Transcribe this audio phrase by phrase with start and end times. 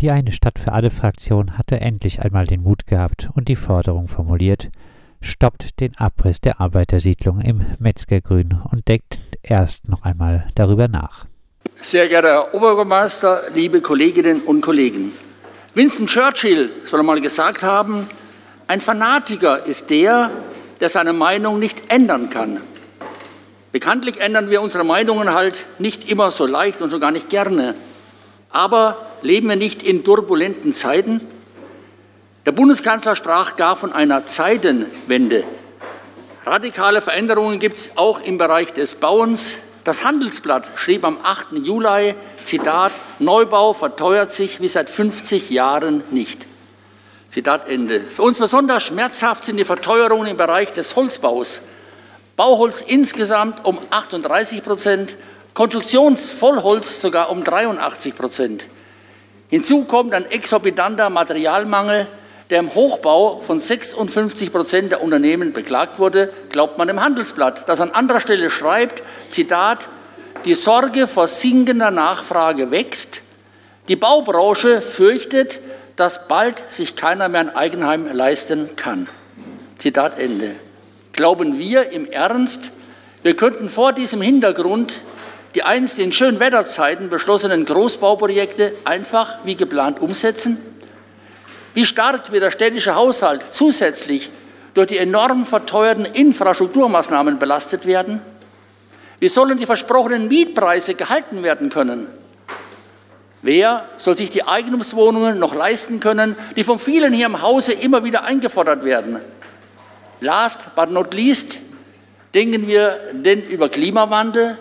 [0.00, 4.08] Die eine Stadt für alle Fraktion hatte endlich einmal den Mut gehabt und die Forderung
[4.08, 4.70] formuliert,
[5.20, 11.26] stoppt den Abriss der Arbeitersiedlung im Metzgergrün und deckt erst noch einmal darüber nach.
[11.82, 15.12] Sehr geehrter Herr Oberbürgermeister, liebe Kolleginnen und Kollegen.
[15.74, 18.06] Winston Churchill soll einmal gesagt haben,
[18.68, 20.30] ein Fanatiker ist der,
[20.80, 22.58] der seine Meinung nicht ändern kann.
[23.70, 27.74] Bekanntlich ändern wir unsere Meinungen halt nicht immer so leicht und so gar nicht gerne.
[28.48, 31.20] Aber leben wir nicht in turbulenten Zeiten?
[32.46, 35.44] Der Bundeskanzler sprach gar von einer Zeitenwende.
[36.46, 39.58] Radikale Veränderungen gibt es auch im Bereich des Bauens.
[39.84, 41.52] Das Handelsblatt schrieb am 8.
[41.64, 42.14] Juli,
[42.44, 46.46] Zitat, Neubau verteuert sich wie seit 50 Jahren nicht.
[47.28, 48.00] Zitat Ende.
[48.00, 51.62] Für uns besonders schmerzhaft sind die Verteuerungen im Bereich des Holzbaus.
[52.36, 55.16] Bauholz insgesamt um 38 Prozent,
[55.54, 58.66] Konstruktionsvollholz sogar um 83 Prozent.
[59.50, 62.06] Hinzu kommt ein exorbitanter Materialmangel,
[62.50, 67.80] der im Hochbau von 56 Prozent der Unternehmen beklagt wurde, glaubt man im Handelsblatt, das
[67.80, 69.88] an anderer Stelle schreibt, Zitat,
[70.44, 73.22] die Sorge vor sinkender Nachfrage wächst,
[73.88, 75.60] die Baubranche fürchtet,
[75.96, 79.08] dass bald sich keiner mehr ein Eigenheim leisten kann.
[79.78, 80.54] Zitat Ende.
[81.12, 82.70] Glauben wir im Ernst,
[83.22, 85.00] wir könnten vor diesem Hintergrund
[85.54, 90.58] die einst in Schönwetterzeiten beschlossenen Großbauprojekte einfach wie geplant umsetzen?
[91.74, 94.30] Wie stark wird der städtische Haushalt zusätzlich
[94.74, 98.20] durch die enorm verteuerten Infrastrukturmaßnahmen belastet werden?
[99.18, 102.06] Wie sollen die versprochenen Mietpreise gehalten werden können?
[103.42, 108.04] Wer soll sich die Eigentumswohnungen noch leisten können, die von vielen hier im Hause immer
[108.04, 109.18] wieder eingefordert werden?
[110.20, 111.58] Last but not least
[112.34, 114.58] denken wir denn über Klimawandel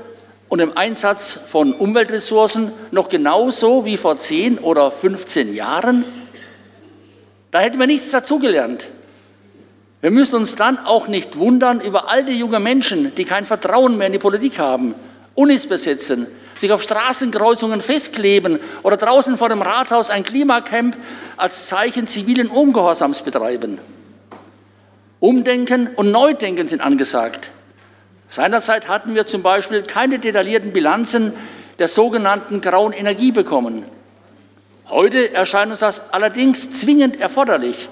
[0.49, 6.03] und im Einsatz von Umweltressourcen noch genauso wie vor 10 oder 15 Jahren?
[7.51, 8.87] Da hätten wir nichts dazugelernt.
[10.01, 13.97] Wir müssen uns dann auch nicht wundern über all die jungen Menschen, die kein Vertrauen
[13.97, 14.95] mehr in die Politik haben,
[15.35, 16.25] Unis besetzen,
[16.57, 20.97] sich auf Straßenkreuzungen festkleben oder draußen vor dem Rathaus ein Klimacamp
[21.37, 23.79] als Zeichen zivilen Ungehorsams betreiben.
[25.19, 27.51] Umdenken und Neudenken sind angesagt.
[28.29, 31.33] Seinerzeit hatten wir zum Beispiel keine detaillierten Bilanzen
[31.79, 33.83] der sogenannten grauen Energie bekommen.
[34.87, 37.89] Heute erscheint uns das allerdings zwingend erforderlich.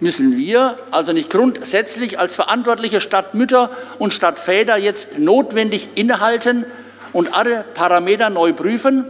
[0.00, 3.70] Müssen wir also nicht grundsätzlich als verantwortliche Stadtmütter
[4.00, 6.66] und Stadtväter jetzt notwendig innehalten
[7.12, 9.04] und alle Parameter neu prüfen?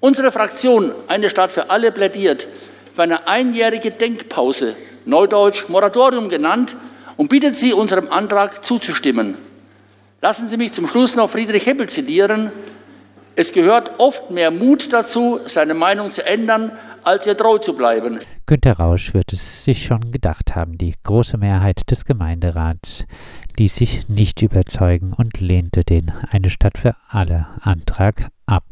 [0.00, 2.46] Unsere Fraktion, eine Stadt für alle, plädiert
[2.94, 4.76] für eine einjährige Denkpause,
[5.06, 6.76] neudeutsch Moratorium genannt,
[7.16, 9.36] und bittet Sie, unserem Antrag zuzustimmen.
[10.20, 12.50] Lassen Sie mich zum Schluss noch Friedrich Heppel zitieren.
[13.36, 18.20] Es gehört oft mehr Mut dazu, seine Meinung zu ändern, als ihr treu zu bleiben.
[18.46, 20.78] Günter Rausch wird es sich schon gedacht haben.
[20.78, 23.04] Die große Mehrheit des Gemeinderats
[23.58, 28.64] ließ sich nicht überzeugen und lehnte den Eine Stadt für alle Antrag ab.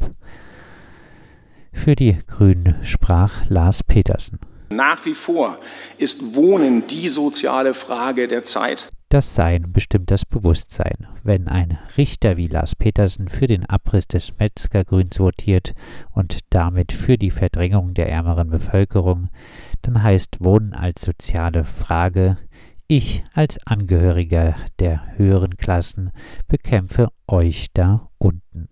[1.71, 4.39] Für die Grünen sprach Lars Petersen.
[4.69, 5.57] Nach wie vor
[5.97, 8.89] ist Wohnen die soziale Frage der Zeit.
[9.13, 11.05] Das Sein bestimmt das Bewusstsein.
[11.21, 15.75] Wenn ein Richter wie Lars Petersen für den Abriss des Metzgergrüns votiert
[16.15, 19.29] und damit für die Verdrängung der ärmeren Bevölkerung,
[19.83, 22.39] dann heißt Wohnen als soziale Frage,
[22.87, 26.11] ich als Angehöriger der höheren Klassen
[26.47, 28.67] bekämpfe euch da unten.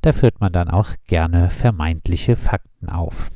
[0.00, 3.30] Da führt man dann auch gerne vermeintliche Fakten auf.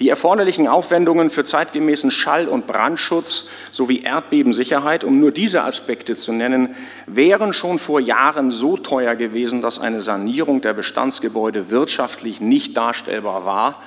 [0.00, 6.32] Die erforderlichen Aufwendungen für zeitgemäßen Schall- und Brandschutz sowie Erdbebensicherheit, um nur diese Aspekte zu
[6.32, 6.70] nennen,
[7.06, 13.44] wären schon vor Jahren so teuer gewesen, dass eine Sanierung der Bestandsgebäude wirtschaftlich nicht darstellbar
[13.44, 13.82] war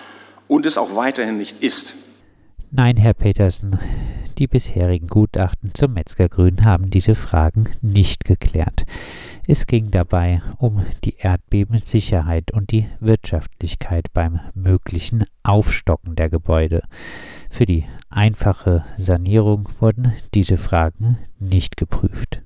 [0.47, 1.95] und es auch weiterhin nicht ist.
[2.69, 3.79] Nein, Herr Petersen,
[4.37, 8.83] die bisherigen Gutachten zum Metzgergrün haben diese Fragen nicht geklärt.
[9.45, 16.83] Es ging dabei um die Erdbebensicherheit und die Wirtschaftlichkeit beim möglichen Aufstocken der Gebäude.
[17.51, 22.41] Für die einfache Sanierung wurden diese Fragen nicht geprüft.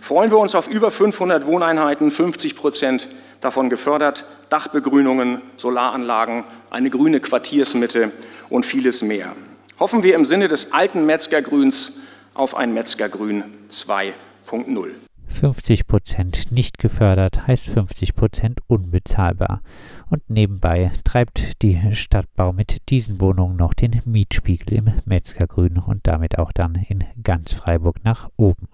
[0.00, 3.08] Freuen wir uns auf über 500 Wohneinheiten, 50 Prozent
[3.40, 8.12] davon gefördert, Dachbegrünungen, Solaranlagen, eine grüne Quartiersmitte
[8.48, 9.34] und vieles mehr.
[9.80, 12.00] Hoffen wir im Sinne des alten Metzgergrüns
[12.34, 15.07] auf ein Metzgergrün 2.0.
[15.28, 19.62] 50 Prozent nicht gefördert heißt 50 Prozent unbezahlbar.
[20.10, 26.38] Und nebenbei treibt die Stadtbau mit diesen Wohnungen noch den Mietspiegel im Metzgergrün und damit
[26.38, 28.68] auch dann in ganz Freiburg nach oben.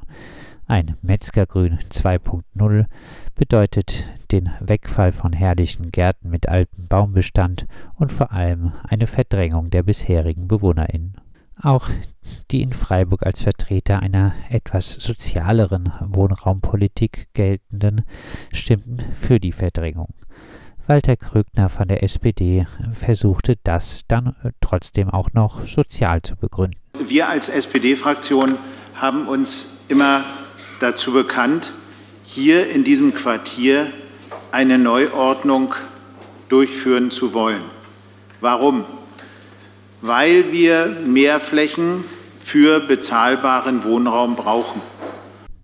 [0.67, 2.87] Ein Metzgergrün 2.0
[3.35, 7.67] bedeutet den Wegfall von herrlichen Gärten mit altem Baumbestand
[7.97, 11.17] und vor allem eine Verdrängung der bisherigen BewohnerInnen.
[11.61, 11.89] Auch
[12.51, 18.05] die in Freiburg als Vertreter einer etwas sozialeren Wohnraumpolitik geltenden
[18.53, 20.15] stimmten für die Verdrängung.
[20.87, 26.79] Walter Krögner von der SPD versuchte das dann trotzdem auch noch sozial zu begründen.
[27.07, 28.57] Wir als SPD-Fraktion
[28.97, 30.23] haben uns immer
[30.81, 31.73] dazu bekannt,
[32.25, 33.87] hier in diesem Quartier
[34.53, 35.75] eine Neuordnung
[36.49, 37.63] durchführen zu wollen.
[38.41, 38.85] Warum?
[40.07, 42.05] Weil wir mehr Flächen
[42.39, 44.83] für bezahlbaren Wohnraum brauchen.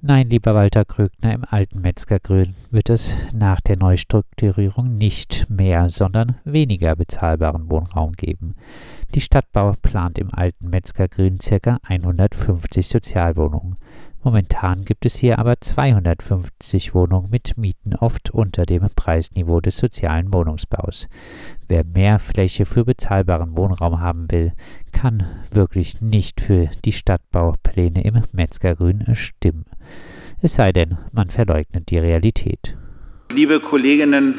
[0.01, 6.37] Nein, lieber Walter Krögner, im alten Metzgergrün wird es nach der Neustrukturierung nicht mehr, sondern
[6.45, 8.55] weniger bezahlbaren Wohnraum geben.
[9.15, 11.77] Die Stadtbau plant im alten Metzgergrün ca.
[11.87, 13.77] 150 Sozialwohnungen.
[14.23, 20.35] Momentan gibt es hier aber 250 Wohnungen mit Mieten oft unter dem Preisniveau des sozialen
[20.35, 21.09] Wohnungsbaus.
[21.69, 24.53] Wer mehr Fläche für bezahlbaren Wohnraum haben will,
[24.93, 29.65] kann wirklich nicht für die Stadtbaupläne im Metzgergrün stimmen.
[30.43, 32.77] Es sei denn, man verleugnet die Realität.
[33.33, 34.39] Liebe Kolleginnen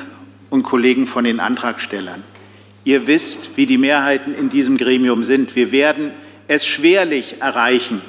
[0.51, 2.21] und Kollegen von den Antragstellern,
[2.83, 5.55] ihr wisst, wie die Mehrheiten in diesem Gremium sind.
[5.55, 6.11] Wir werden
[6.47, 8.01] es schwerlich erreichen,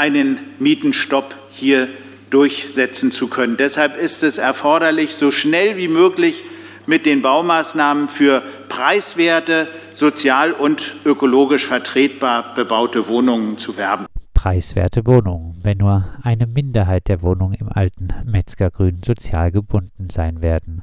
[0.00, 1.86] einen Mietenstopp hier
[2.30, 3.58] durchsetzen zu können.
[3.58, 6.42] Deshalb ist es erforderlich, so schnell wie möglich
[6.86, 14.06] mit den Baumaßnahmen für preiswerte, sozial und ökologisch vertretbar bebaute Wohnungen zu werben.
[14.32, 20.82] Preiswerte Wohnungen, wenn nur eine Minderheit der Wohnungen im alten Metzgergrün sozial gebunden sein werden.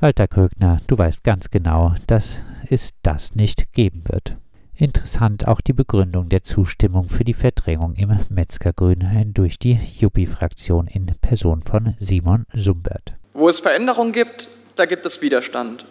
[0.00, 4.36] Walter Krögner, du weißt ganz genau, dass es das nicht geben wird.
[4.82, 11.06] Interessant auch die Begründung der Zustimmung für die Verdrängung im Metzgergrün durch die Juppie-Fraktion in
[11.20, 13.14] Person von Simon Sumbert.
[13.32, 15.84] Wo es Veränderungen gibt, da gibt es Widerstand.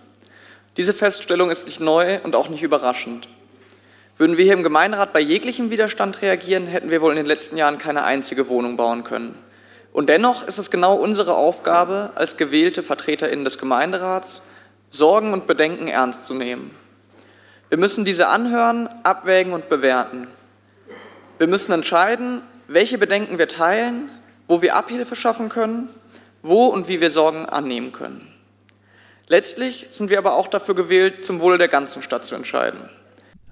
[0.75, 3.29] Diese Feststellung ist nicht neu und auch nicht überraschend.
[4.17, 7.55] Würden wir hier im Gemeinderat bei jeglichem Widerstand reagieren, hätten wir wohl in den letzten
[7.55, 9.35] Jahren keine einzige Wohnung bauen können.
[9.93, 14.41] Und dennoch ist es genau unsere Aufgabe, als gewählte VertreterInnen des Gemeinderats,
[14.89, 16.80] Sorgen und Bedenken ernst zu nehmen.
[17.71, 20.27] Wir müssen diese anhören, abwägen und bewerten.
[21.37, 24.09] Wir müssen entscheiden, welche Bedenken wir teilen,
[24.45, 25.87] wo wir Abhilfe schaffen können,
[26.41, 28.27] wo und wie wir Sorgen annehmen können.
[29.27, 32.89] Letztlich sind wir aber auch dafür gewählt, zum Wohle der ganzen Stadt zu entscheiden.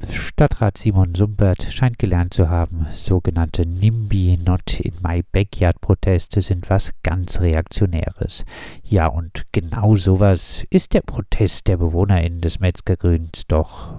[0.10, 6.70] Stadtrat Simon Sumbert scheint gelernt zu haben, sogenannte NIMBY Not in My Backyard Proteste sind
[6.70, 8.44] was ganz Reaktionäres.
[8.84, 13.94] Ja, und genau sowas ist der Protest der BewohnerInnen des Metzgergrüns doch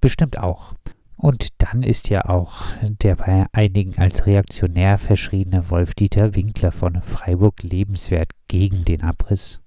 [0.00, 0.74] bestimmt auch.
[1.16, 2.52] Und dann ist ja auch
[2.82, 9.60] der bei einigen als reaktionär verschriebene Wolf-Dieter Winkler von Freiburg lebenswert gegen den Abriss.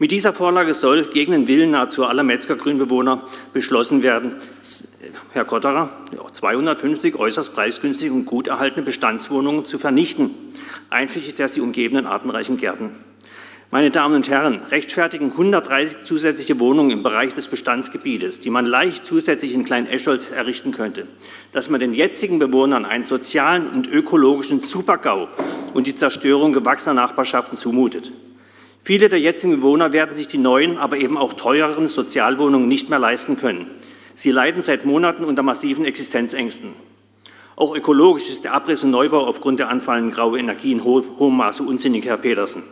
[0.00, 4.34] Mit dieser Vorlage soll gegen den Willen nahezu aller Metzgergrünbewohner beschlossen werden,
[5.32, 5.90] Herr Kotterer,
[6.30, 10.30] 250 äußerst preisgünstige und gut erhaltene Bestandswohnungen zu vernichten,
[10.88, 12.90] einschließlich der sie umgebenden artenreichen Gärten.
[13.70, 19.04] Meine Damen und Herren, rechtfertigen 130 zusätzliche Wohnungen im Bereich des Bestandsgebietes, die man leicht
[19.04, 21.06] zusätzlich in Klein-Escholz errichten könnte,
[21.52, 25.28] dass man den jetzigen Bewohnern einen sozialen und ökologischen Supergau
[25.74, 28.10] und die Zerstörung gewachsener Nachbarschaften zumutet.
[28.80, 32.98] Viele der jetzigen Bewohner werden sich die neuen, aber eben auch teureren Sozialwohnungen nicht mehr
[32.98, 33.70] leisten können.
[34.14, 36.72] Sie leiden seit Monaten unter massiven Existenzängsten.
[37.54, 41.62] Auch ökologisch ist der Abriss und Neubau aufgrund der anfallenden grauen Energie in hohem Maße
[41.64, 42.62] unsinnig, Herr Petersen.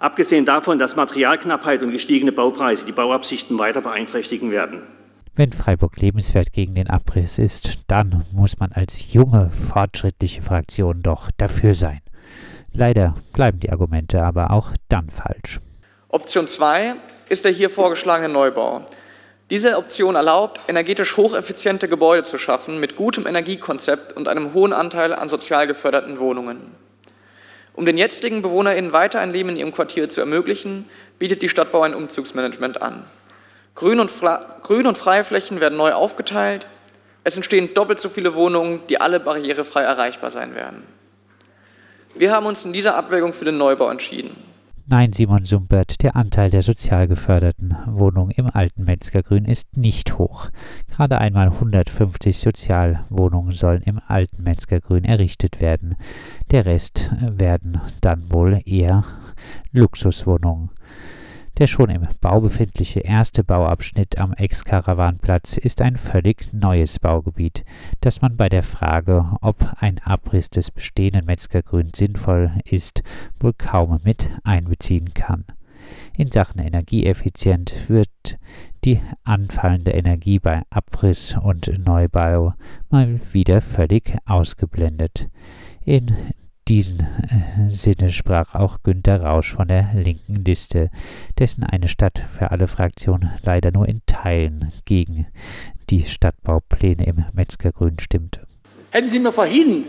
[0.00, 4.82] Abgesehen davon, dass Materialknappheit und gestiegene Baupreise die Bauabsichten weiter beeinträchtigen werden.
[5.36, 11.30] Wenn Freiburg lebenswert gegen den Abriss ist, dann muss man als junge, fortschrittliche Fraktion doch
[11.36, 12.00] dafür sein.
[12.72, 15.60] Leider bleiben die Argumente aber auch dann falsch.
[16.08, 16.94] Option 2
[17.28, 18.86] ist der hier vorgeschlagene Neubau.
[19.50, 25.12] Diese Option erlaubt, energetisch hocheffiziente Gebäude zu schaffen mit gutem Energiekonzept und einem hohen Anteil
[25.12, 26.58] an sozial geförderten Wohnungen.
[27.74, 31.82] Um den jetzigen BewohnerInnen weiter ein Leben in ihrem Quartier zu ermöglichen, bietet die Stadtbau
[31.82, 33.04] ein Umzugsmanagement an.
[33.74, 34.10] Grün und,
[34.62, 36.66] Grün und freie Flächen werden neu aufgeteilt.
[37.24, 40.82] Es entstehen doppelt so viele Wohnungen, die alle barrierefrei erreichbar sein werden.
[42.14, 44.49] Wir haben uns in dieser Abwägung für den Neubau entschieden.
[44.92, 50.48] Nein, Simon Sumbert, der Anteil der sozial geförderten Wohnungen im alten Metzgergrün ist nicht hoch.
[50.90, 55.94] Gerade einmal 150 Sozialwohnungen sollen im alten Metzgergrün errichtet werden.
[56.50, 59.04] Der Rest werden dann wohl eher
[59.70, 60.70] Luxuswohnungen.
[61.60, 67.66] Der schon im Bau befindliche erste Bauabschnitt am Ex-Karawanplatz ist ein völlig neues Baugebiet,
[68.00, 73.02] das man bei der Frage, ob ein Abriss des bestehenden Metzgergrün sinnvoll ist,
[73.38, 75.44] wohl kaum mit einbeziehen kann.
[76.16, 78.38] In Sachen Energieeffizienz wird
[78.86, 82.54] die anfallende Energie bei Abriss und Neubau
[82.88, 85.28] mal wieder völlig ausgeblendet.
[85.84, 86.16] In
[86.70, 90.88] diesem äh, Sinne sprach auch Günter Rausch von der linken Liste,
[91.36, 95.26] dessen eine Stadt für alle Fraktion leider nur in Teilen gegen
[95.90, 98.46] die Stadtbaupläne im Metzgergrün stimmte.
[98.90, 99.84] Hätten Sie mir vorhin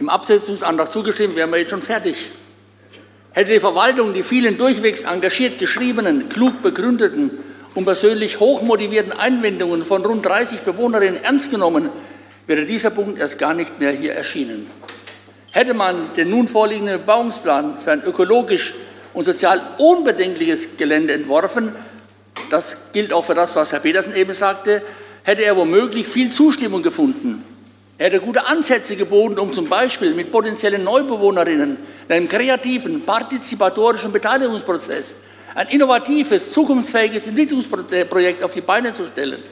[0.00, 2.32] im Absetzungsantrag zugestimmt, wären wir jetzt schon fertig.
[3.30, 7.30] Hätte die Verwaltung die vielen durchwegs engagiert geschriebenen, klug begründeten
[7.76, 11.90] und persönlich hochmotivierten Einwendungen von rund 30 Bewohnerinnen ernst genommen,
[12.48, 14.66] wäre dieser Punkt erst gar nicht mehr hier erschienen.
[15.52, 18.74] Hätte man den nun vorliegenden Bebauungsplan für ein ökologisch
[19.14, 21.72] und sozial unbedenkliches Gelände entworfen,
[22.50, 24.82] das gilt auch für das, was Herr Petersen eben sagte,
[25.22, 27.42] hätte er womöglich viel Zustimmung gefunden.
[27.98, 34.12] Er hätte gute Ansätze geboten, um zum Beispiel mit potenziellen Neubewohnerinnen in einem kreativen, partizipatorischen
[34.12, 35.16] Beteiligungsprozess
[35.54, 39.42] ein innovatives, zukunftsfähiges Entwicklungsprojekt auf die Beine zu stellen.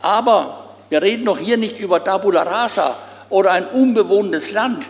[0.00, 2.96] Aber wir reden doch hier nicht über Tabula Rasa
[3.28, 4.88] oder ein unbewohntes Land.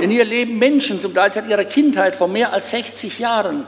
[0.00, 3.66] Denn hier leben Menschen zum Teil seit ihrer Kindheit vor mehr als 60 Jahren.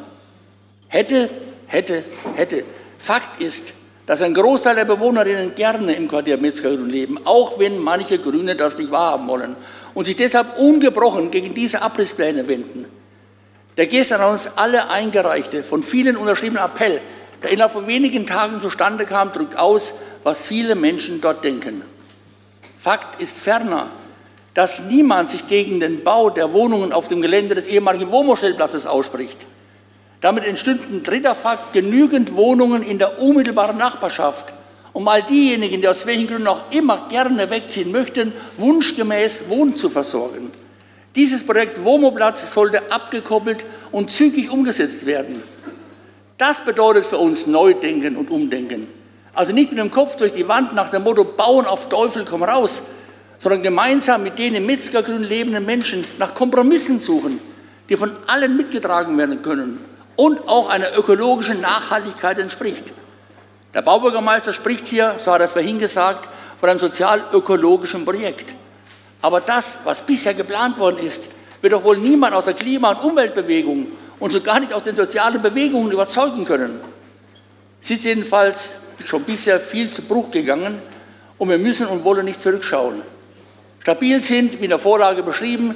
[0.88, 1.28] Hätte,
[1.66, 2.04] hätte,
[2.36, 2.64] hätte.
[2.98, 3.74] Fakt ist,
[4.06, 8.76] dass ein Großteil der Bewohnerinnen gerne im Quartier Metzgergrün leben, auch wenn manche Grüne das
[8.78, 9.56] nicht wahrhaben wollen
[9.94, 12.86] und sich deshalb ungebrochen gegen diese Abrisspläne wenden.
[13.76, 17.00] Der gestern an uns alle eingereichte, von vielen unterschriebene Appell,
[17.42, 21.82] der innerhalb von wenigen Tagen zustande kam, drückt aus, was viele Menschen dort denken.
[22.78, 23.88] Fakt ist ferner,
[24.54, 29.46] dass niemand sich gegen den Bau der Wohnungen auf dem Gelände des ehemaligen Womo-Stellplatzes ausspricht.
[30.20, 34.52] Damit entstünden dritter Fakt genügend Wohnungen in der unmittelbaren Nachbarschaft,
[34.92, 39.88] um all diejenigen, die aus welchen Gründen auch immer gerne wegziehen möchten, wunschgemäß Wohnen zu
[39.88, 40.50] versorgen.
[41.16, 45.42] Dieses Projekt Womo-Platz sollte abgekoppelt und zügig umgesetzt werden.
[46.38, 48.86] Das bedeutet für uns Neudenken und Umdenken.
[49.34, 52.42] Also nicht mit dem Kopf durch die Wand nach dem Motto Bauen auf Teufel komm
[52.42, 52.90] raus,
[53.42, 57.40] sondern gemeinsam mit den im Metzgergrün lebenden Menschen nach Kompromissen suchen,
[57.88, 59.84] die von allen mitgetragen werden können
[60.14, 62.94] und auch einer ökologischen Nachhaltigkeit entspricht.
[63.74, 66.28] Der Baubürgermeister spricht hier, so hat er es vorhin gesagt,
[66.60, 68.54] von einem sozial-ökologischen Projekt.
[69.20, 71.24] Aber das, was bisher geplant worden ist,
[71.62, 73.88] wird doch wohl niemand aus der Klima- und Umweltbewegung
[74.20, 76.78] und schon gar nicht aus den sozialen Bewegungen überzeugen können.
[77.80, 80.80] Sie ist jedenfalls schon bisher viel zu Bruch gegangen
[81.38, 83.02] und wir müssen und wollen nicht zurückschauen.
[83.82, 85.74] Stabil sind, wie in der Vorlage beschrieben,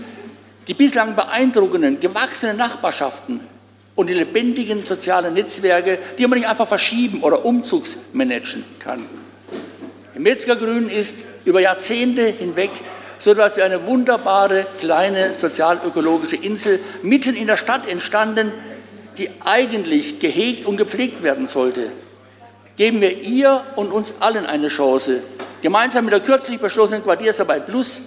[0.68, 3.40] die bislang beeindruckenden, gewachsenen Nachbarschaften
[3.96, 9.04] und die lebendigen sozialen Netzwerke, die man nicht einfach verschieben oder umzugsmanagen kann.
[10.14, 12.70] Im Metzgergrün ist über Jahrzehnte hinweg
[13.18, 18.52] so etwas wie eine wunderbare kleine sozialökologische Insel mitten in der Stadt entstanden,
[19.18, 21.90] die eigentlich gehegt und gepflegt werden sollte.
[22.76, 25.22] Geben wir ihr und uns allen eine Chance,
[25.66, 28.02] Gemeinsam mit der kürzlich beschlossenen Quartiersarbeit Plus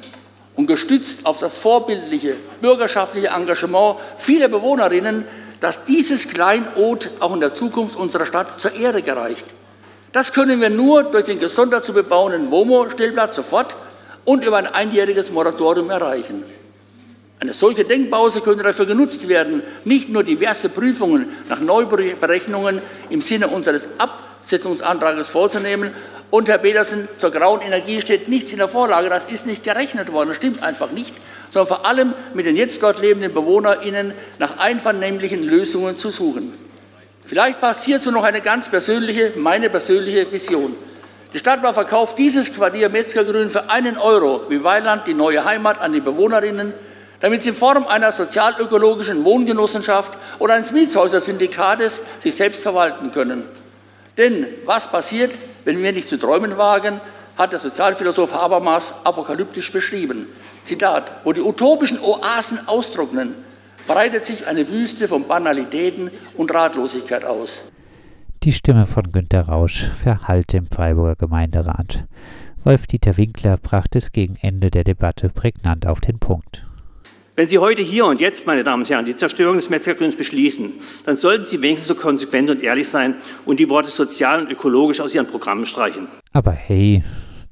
[0.55, 5.25] und gestützt auf das vorbildliche bürgerschaftliche Engagement vieler Bewohnerinnen,
[5.59, 9.43] dass dieses Kleinod auch in der Zukunft unserer Stadt zur Ehre gereicht.
[10.13, 13.75] Das können wir nur durch den gesondert zu bebauenden WOMO-Stellplatz sofort
[14.23, 16.45] und über ein einjähriges Moratorium erreichen.
[17.41, 23.49] Eine solche Denkpause könnte dafür genutzt werden, nicht nur diverse Prüfungen nach Neuberechnungen im Sinne
[23.49, 25.91] unseres Absetzungsantrages vorzunehmen,
[26.31, 29.09] und Herr Petersen, zur grauen Energie steht nichts in der Vorlage.
[29.09, 30.29] Das ist nicht gerechnet worden.
[30.29, 31.13] Das stimmt einfach nicht.
[31.49, 36.53] Sondern vor allem mit den jetzt dort lebenden BewohnerInnen nach einvernehmlichen Lösungen zu suchen.
[37.25, 40.75] Vielleicht passt hierzu noch eine ganz persönliche, meine persönliche Vision.
[41.33, 45.93] Die Stadtbau verkauft dieses Quartier Metzgergrün für einen Euro wie Weiland die neue Heimat an
[45.93, 46.73] die Bewohnerinnen,
[47.21, 53.43] damit sie in Form einer sozialökologischen Wohngenossenschaft oder eines Mietshäuser-Syndikates sich selbst verwalten können.
[54.17, 55.31] Denn was passiert,
[55.65, 57.01] wenn wir nicht zu träumen wagen,
[57.37, 60.27] hat der Sozialphilosoph Habermas apokalyptisch beschrieben.
[60.63, 63.33] Zitat, wo die utopischen Oasen austrocknen,
[63.87, 67.71] breitet sich eine Wüste von Banalitäten und Ratlosigkeit aus.
[68.43, 72.05] Die Stimme von Günter Rausch verhallte im Freiburger Gemeinderat.
[72.63, 76.68] Wolf-Dieter Winkler brachte es gegen Ende der Debatte prägnant auf den Punkt.
[77.39, 80.73] Wenn Sie heute hier und jetzt, meine Damen und Herren, die Zerstörung des Metzgergrüns beschließen,
[81.05, 83.15] dann sollten Sie wenigstens so konsequent und ehrlich sein
[83.45, 86.09] und die Worte sozial und ökologisch aus Ihren Programmen streichen.
[86.33, 87.01] Aber hey,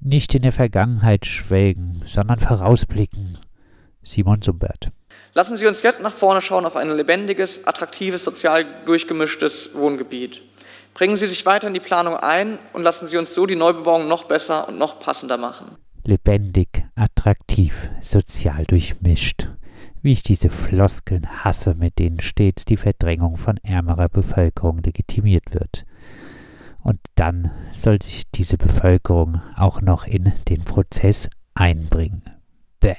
[0.01, 3.37] nicht in der Vergangenheit schwelgen, sondern vorausblicken.
[4.03, 4.89] Simon Sumbert.
[5.33, 10.41] Lassen Sie uns jetzt nach vorne schauen auf ein lebendiges, attraktives, sozial durchgemischtes Wohngebiet.
[10.95, 14.09] Bringen Sie sich weiter in die Planung ein und lassen Sie uns so die Neubebauung
[14.09, 15.77] noch besser und noch passender machen.
[16.03, 19.47] Lebendig, attraktiv, sozial durchmischt.
[20.01, 25.85] Wie ich diese Floskeln hasse, mit denen stets die Verdrängung von ärmerer Bevölkerung legitimiert wird.
[26.83, 32.23] Und dann soll sich diese Bevölkerung auch noch in den Prozess einbringen.
[32.79, 32.95] Bäh.